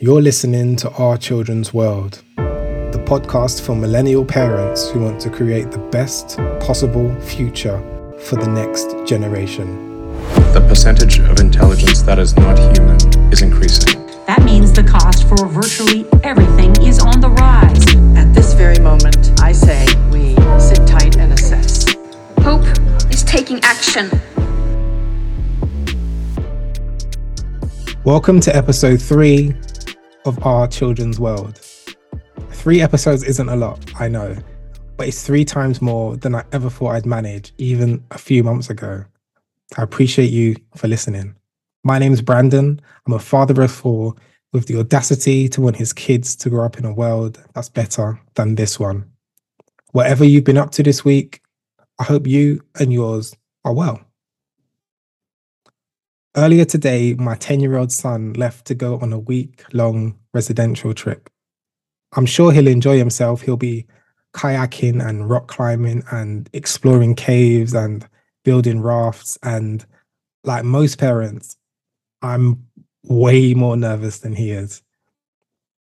[0.00, 5.72] You're listening to Our Children's World, the podcast for millennial parents who want to create
[5.72, 7.80] the best possible future
[8.20, 9.66] for the next generation.
[10.52, 12.96] The percentage of intelligence that is not human
[13.32, 14.06] is increasing.
[14.28, 17.96] That means the cost for virtually everything is on the rise.
[18.16, 21.96] At this very moment, I say we sit tight and assess.
[22.42, 22.62] Hope
[23.10, 24.12] is taking action.
[28.04, 29.56] Welcome to episode three
[30.28, 31.58] of Our Children's World.
[32.50, 34.36] Three episodes isn't a lot, I know,
[34.98, 38.68] but it's three times more than I ever thought I'd manage, even a few months
[38.68, 39.04] ago.
[39.78, 41.34] I appreciate you for listening.
[41.82, 42.78] My name's Brandon.
[43.06, 44.14] I'm a father of four
[44.52, 48.20] with the audacity to want his kids to grow up in a world that's better
[48.34, 49.10] than this one.
[49.92, 51.40] Whatever you've been up to this week,
[51.98, 54.00] I hope you and yours are well.
[56.36, 60.94] Earlier today, my 10 year old son left to go on a week long residential
[60.94, 61.28] trip.
[62.16, 63.42] I'm sure he'll enjoy himself.
[63.42, 63.86] He'll be
[64.34, 68.08] kayaking and rock climbing and exploring caves and
[68.44, 69.36] building rafts.
[69.42, 69.84] And
[70.44, 71.56] like most parents,
[72.22, 72.64] I'm
[73.02, 74.82] way more nervous than he is.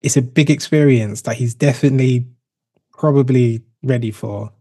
[0.02, 2.26] It's a big experience that he's definitely
[2.92, 4.52] probably ready for.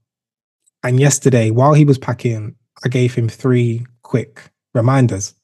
[0.82, 5.34] And yesterday, while he was packing, I gave him three quick reminders.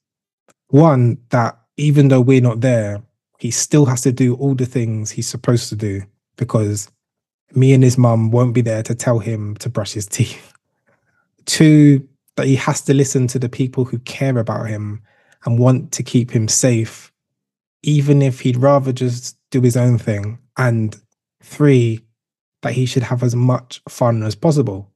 [0.68, 3.02] One, that even though we're not there,
[3.38, 6.02] he still has to do all the things he's supposed to do
[6.36, 6.90] because
[7.54, 10.52] me and his mum won't be there to tell him to brush his teeth.
[11.46, 15.02] Two, that he has to listen to the people who care about him
[15.44, 17.12] and want to keep him safe,
[17.82, 20.38] even if he'd rather just do his own thing.
[20.56, 20.96] And
[21.42, 22.00] three,
[22.62, 24.90] that he should have as much fun as possible.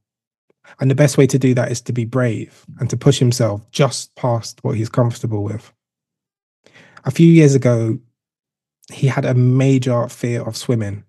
[0.80, 3.70] And the best way to do that is to be brave and to push himself
[3.70, 5.72] just past what he's comfortable with.
[7.04, 7.98] A few years ago,
[8.92, 11.04] he had a major fear of swimming.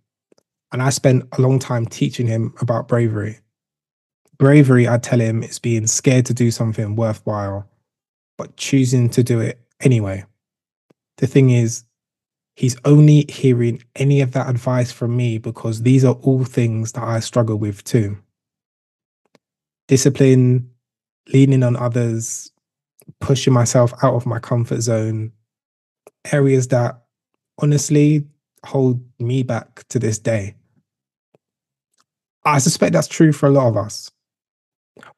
[0.71, 3.39] And I spent a long time teaching him about bravery.
[4.37, 7.67] Bravery, I tell him, is being scared to do something worthwhile,
[8.37, 10.25] but choosing to do it anyway.
[11.17, 11.83] The thing is,
[12.55, 17.03] he's only hearing any of that advice from me because these are all things that
[17.03, 18.17] I struggle with too
[19.89, 20.69] discipline,
[21.33, 22.51] leaning on others,
[23.19, 25.31] pushing myself out of my comfort zone,
[26.31, 27.01] areas that
[27.61, 28.25] honestly
[28.65, 30.55] hold me back to this day.
[32.45, 34.11] I suspect that's true for a lot of us.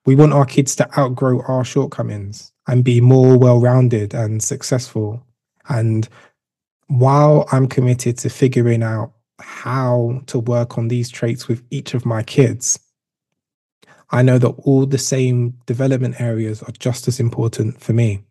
[0.05, 5.25] We want our kids to outgrow our shortcomings and be more well rounded and successful.
[5.69, 6.07] And
[6.87, 12.05] while I'm committed to figuring out how to work on these traits with each of
[12.05, 12.79] my kids,
[14.11, 18.23] I know that all the same development areas are just as important for me.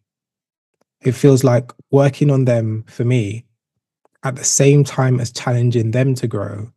[1.03, 3.47] It feels like working on them for me
[4.22, 6.72] at the same time as challenging them to grow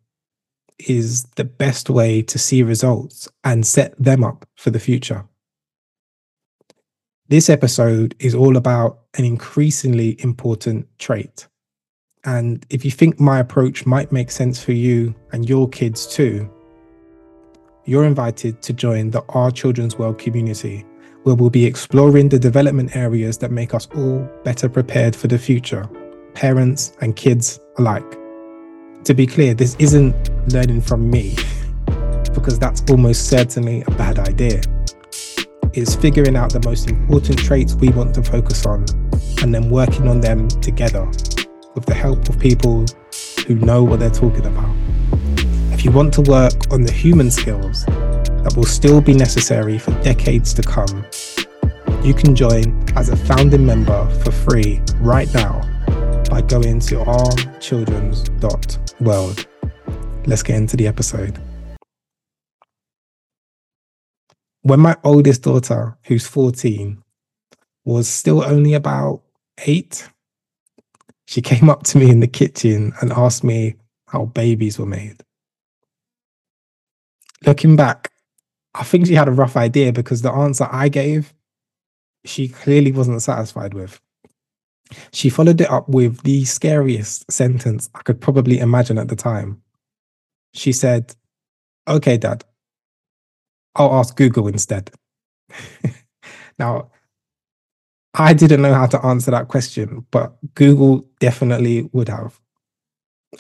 [0.80, 5.26] is the best way to see results and set them up for the future.
[7.30, 11.48] This episode is all about an increasingly important trait.
[12.26, 16.50] And if you think my approach might make sense for you and your kids too,
[17.86, 20.86] you're invited to join the Our Children's World community,
[21.24, 25.38] where we'll be exploring the development areas that make us all better prepared for the
[25.38, 25.90] future,
[26.34, 28.06] parents and kids alike.
[29.06, 30.16] To be clear, this isn't
[30.54, 31.36] learning from me,
[32.34, 34.62] because that's almost certainly a bad idea.
[35.74, 38.86] It's figuring out the most important traits we want to focus on
[39.42, 41.06] and then working on them together
[41.76, 42.86] with the help of people
[43.48, 44.74] who know what they're talking about
[45.84, 49.92] if you want to work on the human skills that will still be necessary for
[50.02, 51.06] decades to come,
[52.02, 55.63] you can join as a founding member for free right now
[56.34, 59.46] by going to ourchildrens.world.
[60.26, 61.38] Let's get into the episode.
[64.64, 67.04] When my oldest daughter, who's 14,
[67.86, 69.22] was still only about
[69.68, 70.10] eight,
[71.28, 73.76] she came up to me in the kitchen and asked me
[74.08, 75.24] how babies were made
[77.46, 78.12] looking back,
[78.74, 81.34] I think she had a rough idea because the answer I gave,
[82.26, 84.00] she clearly wasn't satisfied with.
[85.12, 89.62] She followed it up with the scariest sentence I could probably imagine at the time.
[90.54, 91.16] She said,
[91.88, 92.44] Okay, dad,
[93.76, 94.92] I'll ask Google instead.
[96.60, 96.92] now,
[98.14, 102.40] I didn't know how to answer that question, but Google definitely would have.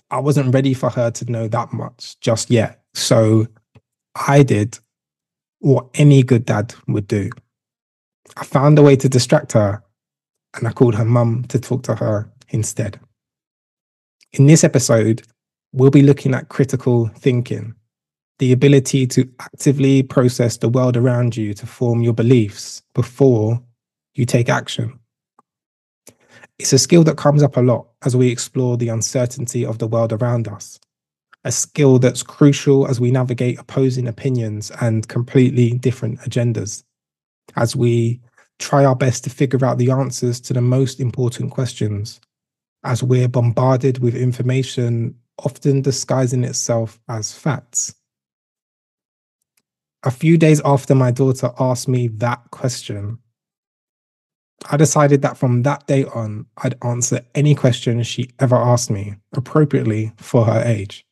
[0.09, 2.81] I wasn't ready for her to know that much just yet.
[2.95, 3.47] So
[4.15, 4.79] I did
[5.59, 7.29] what any good dad would do.
[8.35, 9.83] I found a way to distract her
[10.55, 12.99] and I called her mum to talk to her instead.
[14.33, 15.23] In this episode,
[15.73, 17.75] we'll be looking at critical thinking,
[18.39, 23.61] the ability to actively process the world around you to form your beliefs before
[24.15, 24.99] you take action.
[26.59, 29.87] It's a skill that comes up a lot as we explore the uncertainty of the
[29.87, 30.79] world around us,
[31.43, 36.83] a skill that's crucial as we navigate opposing opinions and completely different agendas,
[37.55, 38.21] as we
[38.63, 42.21] try our best to figure out the answers to the most important questions,
[42.85, 47.93] as we're bombarded with information often disguising itself as facts.
[50.03, 53.19] A few days after my daughter asked me that question,
[54.71, 59.15] I decided that from that day on, I'd answer any question she ever asked me
[59.35, 61.05] appropriately for her age.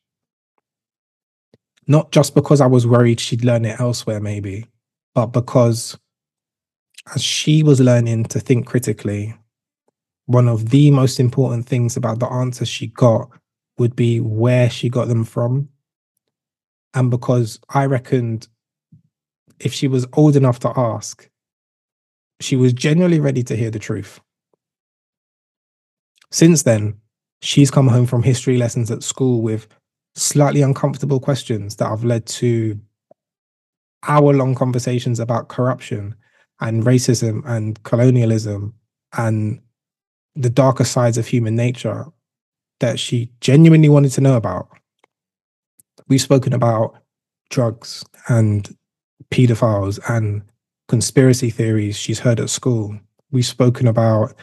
[1.86, 4.68] Not just because I was worried she'd learn it elsewhere, maybe,
[5.14, 5.98] but because
[7.14, 9.34] as she was learning to think critically,
[10.26, 13.28] one of the most important things about the answers she got
[13.78, 15.68] would be where she got them from.
[16.94, 18.48] And because I reckoned
[19.58, 21.28] if she was old enough to ask,
[22.40, 24.20] she was genuinely ready to hear the truth.
[26.30, 26.96] Since then,
[27.40, 29.68] she's come home from history lessons at school with
[30.14, 32.78] slightly uncomfortable questions that have led to
[34.08, 36.14] hour long conversations about corruption
[36.62, 38.74] and racism and colonialism
[39.16, 39.60] and
[40.34, 42.06] the darker sides of human nature
[42.80, 44.68] that she genuinely wanted to know about.
[46.08, 46.94] We've spoken about
[47.50, 48.74] drugs and
[49.30, 50.42] pedophiles and
[50.88, 52.98] conspiracy theories she's heard at school.
[53.30, 54.34] We've spoken about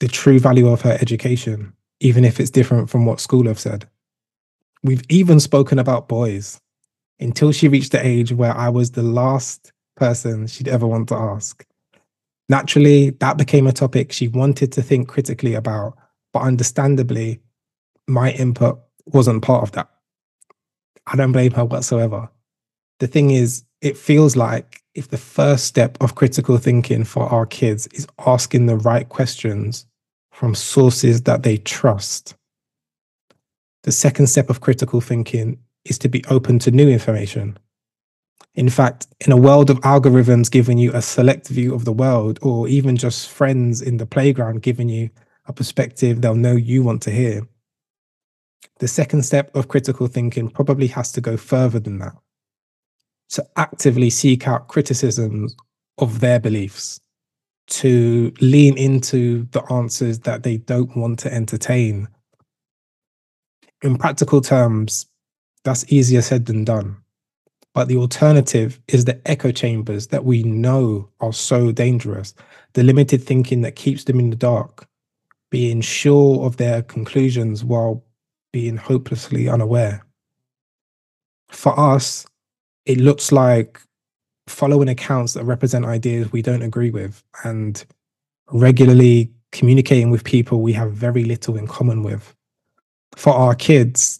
[0.00, 3.88] the true value of her education, even if it's different from what school have said.
[4.82, 6.60] We've even spoken about boys
[7.18, 11.14] until she reached the age where I was the last person she'd ever want to
[11.14, 11.66] ask.
[12.48, 15.98] Naturally, that became a topic she wanted to think critically about,
[16.32, 17.40] but understandably,
[18.06, 19.90] my input wasn't part of that.
[21.06, 22.30] I don't blame her whatsoever.
[23.00, 27.46] The thing is, it feels like if the first step of critical thinking for our
[27.46, 29.86] kids is asking the right questions
[30.32, 32.34] from sources that they trust,
[33.84, 37.58] the second step of critical thinking is to be open to new information.
[38.58, 42.40] In fact, in a world of algorithms giving you a select view of the world,
[42.42, 45.10] or even just friends in the playground giving you
[45.46, 47.46] a perspective they'll know you want to hear,
[48.80, 52.16] the second step of critical thinking probably has to go further than that
[53.28, 55.54] to actively seek out criticisms
[55.98, 57.00] of their beliefs,
[57.68, 62.08] to lean into the answers that they don't want to entertain.
[63.82, 65.06] In practical terms,
[65.62, 66.96] that's easier said than done.
[67.78, 72.34] But the alternative is the echo chambers that we know are so dangerous,
[72.72, 74.88] the limited thinking that keeps them in the dark,
[75.52, 78.04] being sure of their conclusions while
[78.52, 80.04] being hopelessly unaware.
[81.50, 82.26] For us,
[82.84, 83.80] it looks like
[84.48, 87.84] following accounts that represent ideas we don't agree with and
[88.50, 92.34] regularly communicating with people we have very little in common with.
[93.14, 94.18] For our kids,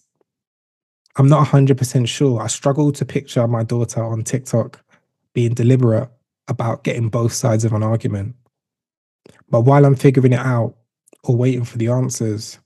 [1.19, 2.41] I'm not 100% sure.
[2.41, 4.81] I struggle to picture my daughter on TikTok
[5.35, 6.09] being deliberate
[6.47, 8.37] about getting both sides of an argument.
[9.51, 10.77] But while I'm figuring it out
[11.25, 12.61] or waiting for the answers,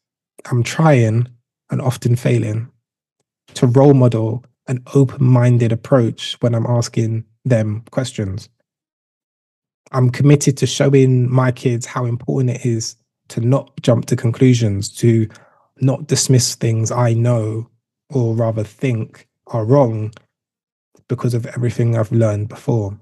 [0.51, 1.29] I'm trying
[1.71, 2.71] and often failing
[3.55, 8.51] to role model an open minded approach when I'm asking them questions.
[9.93, 12.97] I'm committed to showing my kids how important it is
[13.29, 15.27] to not jump to conclusions, to
[15.81, 17.69] not dismiss things I know
[18.13, 20.13] or rather think are wrong
[21.09, 22.99] because of everything I've learned before.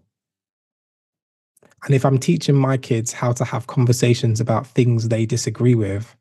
[1.85, 6.15] And if I'm teaching my kids how to have conversations about things they disagree with,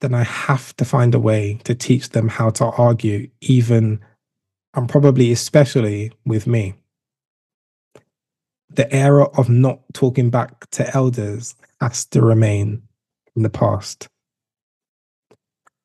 [0.00, 4.00] then I have to find a way to teach them how to argue, even
[4.74, 6.74] and probably especially with me.
[8.68, 12.82] The era of not talking back to elders has to remain
[13.36, 14.08] in the past.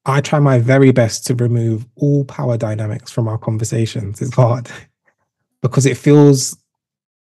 [0.05, 4.21] I try my very best to remove all power dynamics from our conversations.
[4.21, 4.69] It's hard
[5.61, 6.57] because it feels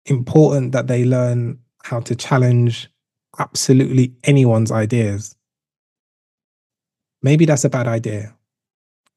[0.05, 2.89] important that they learn how to challenge
[3.39, 5.35] absolutely anyone's ideas.
[7.21, 8.35] Maybe that's a bad idea.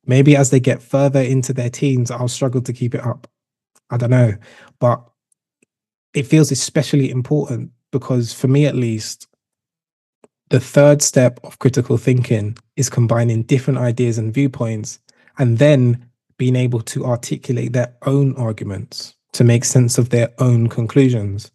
[0.07, 3.29] Maybe as they get further into their teens, I'll struggle to keep it up.
[3.91, 4.35] I don't know.
[4.81, 5.03] But
[6.15, 9.28] it feels especially important because, for me at least,
[10.51, 14.99] the third step of critical thinking is combining different ideas and viewpoints
[15.39, 20.69] and then being able to articulate their own arguments to make sense of their own
[20.69, 21.51] conclusions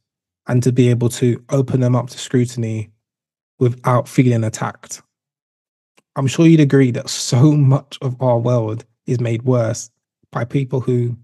[0.48, 2.90] and to be able to open them up to scrutiny
[3.60, 5.02] without feeling attacked.
[6.16, 9.90] I'm sure you'd agree that so much of our world is made worse
[10.32, 11.18] by people who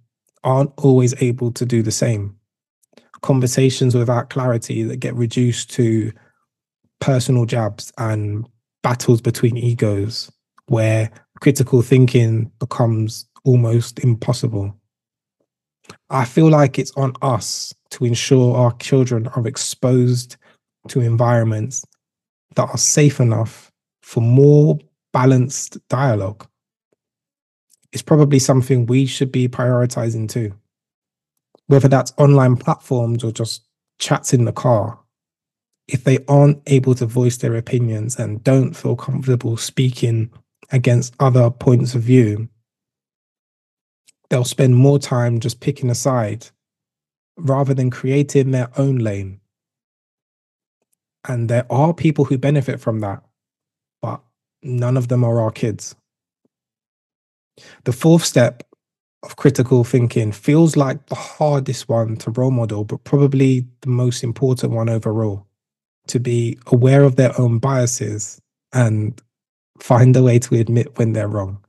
[0.43, 2.35] aren't always able to do the same.
[3.21, 6.11] Conversations without clarity that get reduced to
[6.99, 8.47] personal jabs and
[8.83, 10.31] battles between egos,
[10.67, 14.75] where critical thinking becomes almost impossible.
[16.09, 20.37] I feel like it's on us to ensure our children are exposed
[20.89, 21.85] to environments
[22.55, 24.79] that are safe enough for more
[25.13, 26.47] balanced dialogue.
[27.91, 30.53] It's probably something we should be prioritizing too.
[31.67, 33.65] Whether that's online platforms or just
[33.99, 34.99] chats in the car,
[35.91, 40.31] if they aren't able to voice their opinions and don't feel comfortable speaking
[40.71, 42.47] against other points of view,
[44.29, 46.45] they'll spend more time just picking a side
[47.37, 49.39] rather than creating their own lane.
[51.27, 53.23] And there are people who benefit from that,
[53.99, 54.21] but
[54.61, 55.95] none of them are our kids.
[57.85, 58.61] The fourth step
[59.23, 64.23] of critical thinking feels like the hardest one to role model, but probably the most
[64.23, 65.48] important one overall
[66.09, 68.41] to be aware of their own biases
[68.73, 69.19] and
[69.79, 71.63] find a way to admit when they're wrong.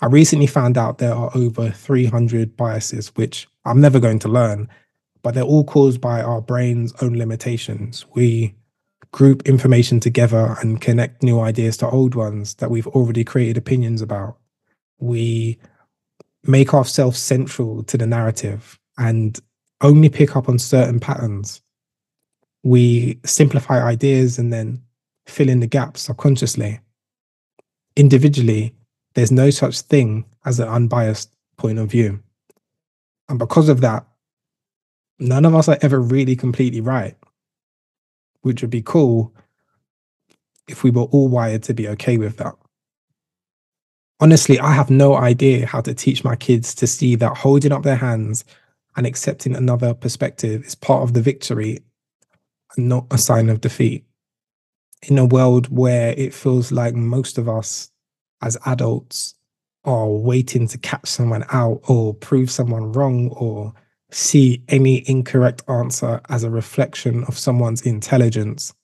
[0.00, 4.68] I recently found out there are over 300 biases, which I'm never going to learn,
[5.22, 8.04] but they're all caused by our brain's own limitations.
[8.14, 8.54] We
[9.12, 14.02] group information together and connect new ideas to old ones that we've already created opinions
[14.02, 14.38] about.
[14.98, 15.58] We
[16.44, 19.38] make ourselves central to the narrative and
[19.82, 21.60] only pick up on certain patterns.
[22.62, 24.82] We simplify ideas and then
[25.26, 26.80] fill in the gaps subconsciously.
[27.96, 28.74] Individually,
[29.14, 32.22] there's no such thing as an unbiased point of view.
[33.28, 34.06] And because of that,
[35.18, 37.16] none of us are ever really completely right,
[38.42, 39.32] which would be cool
[40.68, 42.54] if we were all wired to be okay with that.
[44.20, 47.82] Honestly, I have no idea how to teach my kids to see that holding up
[47.82, 48.44] their hands
[48.96, 51.80] and accepting another perspective is part of the victory
[52.76, 54.04] not a sign of defeat.
[55.08, 57.90] In a world where it feels like most of us
[58.42, 59.34] as adults
[59.84, 63.72] are waiting to catch someone out or prove someone wrong or
[64.10, 68.74] see any incorrect answer as a reflection of someone's intelligence.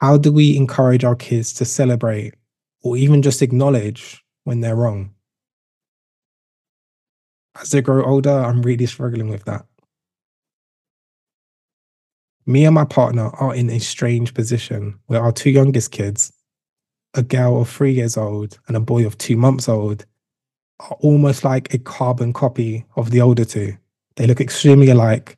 [0.00, 2.34] How do we encourage our kids to celebrate
[2.82, 5.14] or even just acknowledge when they're wrong?
[7.60, 9.64] As they grow older, I'm really struggling with that.
[12.46, 16.32] Me and my partner are in a strange position where our two youngest kids
[17.14, 20.06] a girl of three years old and a boy of two months old
[20.80, 23.76] are almost like a carbon copy of the older two.
[24.16, 25.36] They look extremely alike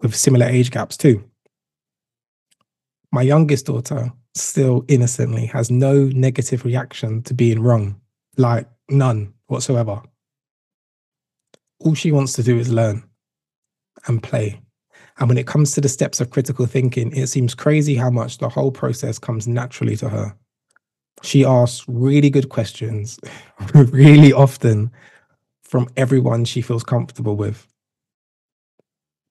[0.00, 1.24] with similar age gaps too.
[3.10, 8.00] My youngest daughter, still innocently, has no negative reaction to being wrong,
[8.36, 10.02] like none whatsoever.
[11.80, 13.04] All she wants to do is learn
[14.06, 14.60] and play.
[15.18, 18.38] And when it comes to the steps of critical thinking, it seems crazy how much
[18.38, 20.34] the whole process comes naturally to her.
[21.22, 23.18] She asks really good questions
[23.74, 24.90] really often
[25.62, 27.66] from everyone she feels comfortable with.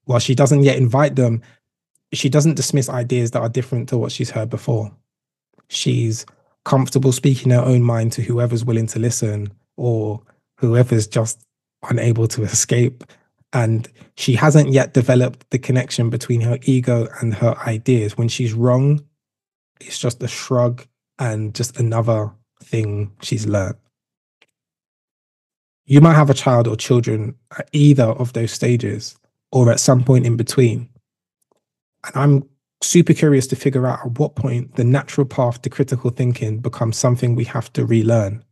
[0.06, 1.42] While she doesn't yet invite them,
[2.13, 4.92] she doesn't dismiss ideas that are different to what she's heard before.
[5.70, 6.25] She's
[6.66, 10.22] comfortable speaking her own mind to whoever's willing to listen or
[10.58, 11.42] whoever's just
[11.90, 13.04] unable to escape.
[13.53, 18.17] And she hasn't yet developed the connection between her ego and her ideas.
[18.17, 19.03] When she's wrong,
[19.79, 20.86] it's just a shrug
[21.19, 22.31] and just another
[22.63, 23.77] thing she's learned.
[25.86, 29.17] You might have a child or children at either of those stages
[29.51, 30.89] or at some point in between.
[32.05, 32.50] And I'm
[32.81, 36.98] super curious to figure out at what point the natural path to critical thinking becomes
[36.98, 38.43] something we have to relearn.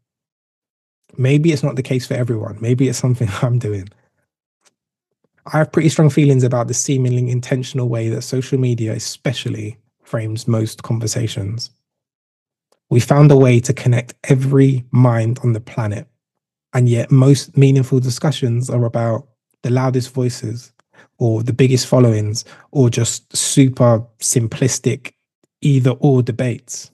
[1.18, 2.58] Maybe it's not the case for everyone.
[2.62, 3.90] Maybe it's something I'm doing.
[5.48, 10.48] I have pretty strong feelings about the seemingly intentional way that social media, especially, frames
[10.48, 11.72] most conversations.
[12.90, 16.08] We found a way to connect every mind on the planet.
[16.74, 19.28] And yet, most meaningful discussions are about
[19.64, 20.72] the loudest voices
[21.18, 25.14] or the biggest followings or just super simplistic
[25.62, 26.92] either or debates.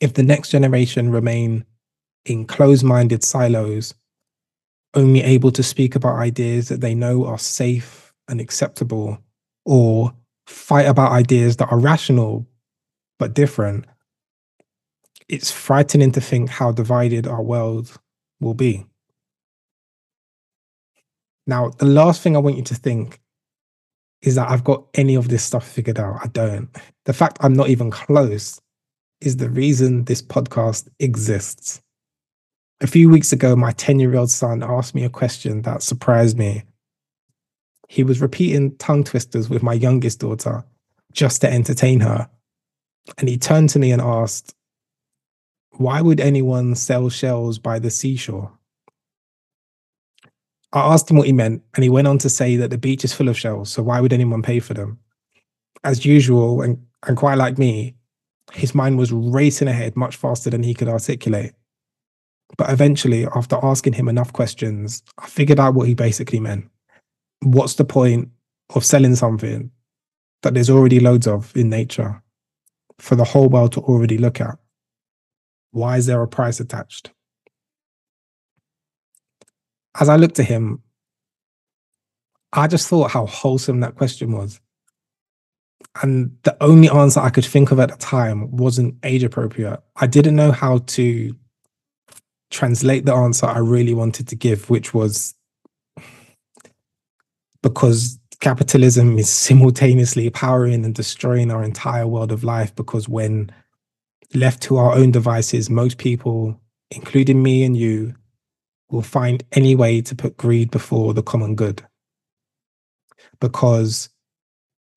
[0.00, 1.64] If the next generation remain
[2.24, 3.94] in closed minded silos,
[4.96, 9.18] only able to speak about ideas that they know are safe and acceptable,
[9.64, 10.12] or
[10.46, 12.46] fight about ideas that are rational
[13.18, 13.84] but different,
[15.28, 17.96] it's frightening to think how divided our world
[18.40, 18.86] will be.
[21.46, 23.20] Now, the last thing I want you to think
[24.22, 26.20] is that I've got any of this stuff figured out.
[26.22, 26.68] I don't.
[27.04, 28.60] The fact I'm not even close
[29.20, 31.80] is the reason this podcast exists.
[32.82, 36.36] A few weeks ago, my 10 year old son asked me a question that surprised
[36.36, 36.64] me.
[37.88, 40.64] He was repeating tongue twisters with my youngest daughter
[41.12, 42.28] just to entertain her.
[43.16, 44.54] And he turned to me and asked,
[45.70, 48.52] Why would anyone sell shells by the seashore?
[50.72, 53.04] I asked him what he meant, and he went on to say that the beach
[53.04, 54.98] is full of shells, so why would anyone pay for them?
[55.84, 57.94] As usual, and, and quite like me,
[58.52, 61.52] his mind was racing ahead much faster than he could articulate.
[62.56, 66.68] But eventually, after asking him enough questions, I figured out what he basically meant.
[67.40, 68.30] What's the point
[68.74, 69.70] of selling something
[70.42, 72.22] that there's already loads of in nature
[72.98, 74.58] for the whole world to already look at?
[75.72, 77.10] Why is there a price attached?
[79.98, 80.82] As I looked at him,
[82.52, 84.60] I just thought how wholesome that question was.
[86.02, 89.80] And the only answer I could think of at the time wasn't age appropriate.
[89.96, 91.34] I didn't know how to
[92.56, 95.34] translate the answer I really wanted to give, which was
[97.62, 102.74] because capitalism is simultaneously powering and destroying our entire world of life.
[102.74, 103.50] Because when
[104.34, 106.58] left to our own devices, most people,
[106.90, 108.14] including me and you,
[108.90, 111.84] will find any way to put greed before the common good.
[113.40, 114.08] Because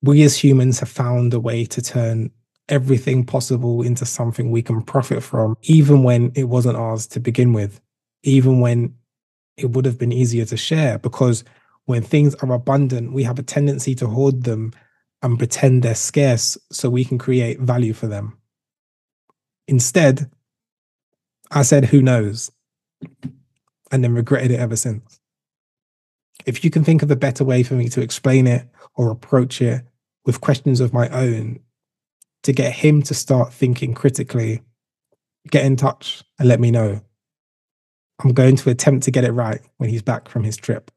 [0.02, 2.30] we as humans have found a way to turn
[2.70, 7.52] everything possible into something we can profit from, even when it wasn't ours to begin
[7.52, 7.80] with,
[8.22, 8.94] even when
[9.56, 10.98] it would have been easier to share.
[10.98, 11.44] Because
[11.84, 14.72] when things are abundant, we have a tendency to hoard them
[15.22, 18.38] and pretend they're scarce so we can create value for them.
[19.68, 20.30] Instead,
[21.50, 22.50] I said, who knows?
[23.90, 25.20] And then regretted it ever since.
[26.46, 29.60] If you can think of a better way for me to explain it or approach
[29.60, 29.84] it
[30.24, 31.60] with questions of my own
[32.42, 34.62] to get him to start thinking critically,
[35.50, 37.00] get in touch and let me know.
[38.22, 40.90] I'm going to attempt to get it right when he's back from his trip.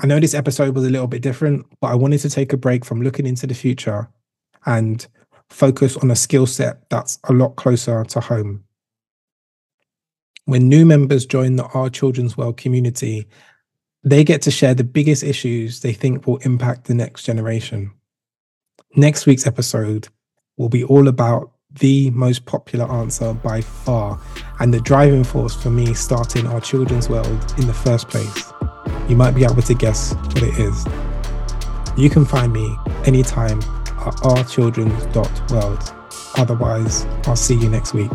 [0.00, 2.56] I know this episode was a little bit different, but I wanted to take a
[2.56, 4.08] break from looking into the future
[4.66, 5.06] and
[5.50, 8.64] focus on a skill set that's a lot closer to home.
[10.46, 13.28] When new members join the Our Children's World community,
[14.02, 17.92] they get to share the biggest issues they think will impact the next generation.
[18.96, 20.06] Next week's episode
[20.56, 24.20] will be all about the most popular answer by far
[24.60, 28.52] and the driving force for me starting our children's world in the first place.
[29.08, 30.86] You might be able to guess what it is.
[31.96, 35.94] You can find me anytime at ourchildrens.world.
[36.36, 38.12] Otherwise, I'll see you next week.